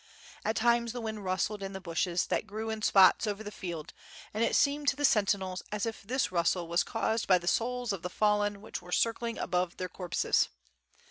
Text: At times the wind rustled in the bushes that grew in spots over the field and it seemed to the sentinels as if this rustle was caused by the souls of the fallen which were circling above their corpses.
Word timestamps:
At 0.43 0.55
times 0.55 0.93
the 0.93 0.99
wind 0.99 1.23
rustled 1.23 1.61
in 1.61 1.73
the 1.73 1.79
bushes 1.79 2.25
that 2.25 2.47
grew 2.47 2.71
in 2.71 2.81
spots 2.81 3.27
over 3.27 3.43
the 3.43 3.51
field 3.51 3.93
and 4.33 4.43
it 4.43 4.55
seemed 4.55 4.87
to 4.87 4.95
the 4.95 5.05
sentinels 5.05 5.61
as 5.71 5.85
if 5.85 6.01
this 6.01 6.31
rustle 6.31 6.67
was 6.67 6.83
caused 6.83 7.27
by 7.27 7.37
the 7.37 7.45
souls 7.47 7.93
of 7.93 8.01
the 8.01 8.09
fallen 8.09 8.61
which 8.61 8.81
were 8.81 8.91
circling 8.91 9.37
above 9.37 9.77
their 9.77 9.89
corpses. 9.89 10.49